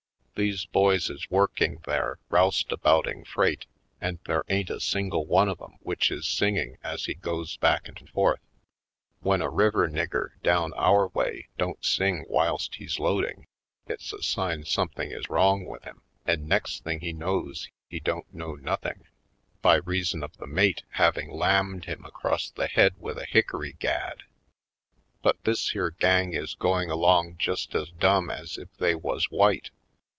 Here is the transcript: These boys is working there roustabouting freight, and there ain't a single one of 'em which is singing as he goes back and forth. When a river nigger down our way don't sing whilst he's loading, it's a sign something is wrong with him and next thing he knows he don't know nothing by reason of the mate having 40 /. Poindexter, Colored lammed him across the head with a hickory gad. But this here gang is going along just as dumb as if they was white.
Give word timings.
These 0.33 0.65
boys 0.65 1.11
is 1.11 1.29
working 1.29 1.81
there 1.85 2.17
roustabouting 2.31 3.25
freight, 3.25 3.67
and 3.99 4.17
there 4.25 4.43
ain't 4.49 4.71
a 4.71 4.79
single 4.79 5.23
one 5.25 5.47
of 5.47 5.61
'em 5.61 5.77
which 5.81 6.09
is 6.09 6.25
singing 6.25 6.77
as 6.83 7.05
he 7.05 7.13
goes 7.13 7.57
back 7.57 7.87
and 7.87 8.09
forth. 8.09 8.39
When 9.19 9.43
a 9.43 9.51
river 9.51 9.87
nigger 9.87 10.41
down 10.41 10.73
our 10.73 11.09
way 11.09 11.49
don't 11.59 11.83
sing 11.85 12.25
whilst 12.27 12.75
he's 12.75 12.97
loading, 12.97 13.45
it's 13.85 14.13
a 14.13 14.23
sign 14.23 14.65
something 14.65 15.11
is 15.11 15.29
wrong 15.29 15.63
with 15.65 15.83
him 15.83 16.01
and 16.25 16.47
next 16.47 16.83
thing 16.83 17.01
he 17.01 17.13
knows 17.13 17.69
he 17.87 17.99
don't 17.99 18.33
know 18.33 18.55
nothing 18.55 19.05
by 19.61 19.75
reason 19.75 20.23
of 20.23 20.37
the 20.37 20.47
mate 20.47 20.81
having 20.91 21.27
40 21.27 21.27
/. 21.27 21.27
Poindexter, 21.27 21.37
Colored 21.37 21.67
lammed 21.67 21.85
him 21.85 22.05
across 22.05 22.49
the 22.49 22.67
head 22.67 22.95
with 22.97 23.19
a 23.19 23.25
hickory 23.25 23.73
gad. 23.77 24.23
But 25.21 25.43
this 25.43 25.71
here 25.71 25.91
gang 25.91 26.33
is 26.33 26.55
going 26.55 26.89
along 26.89 27.35
just 27.37 27.75
as 27.75 27.91
dumb 27.91 28.31
as 28.31 28.57
if 28.57 28.75
they 28.77 28.95
was 28.95 29.29
white. 29.29 29.69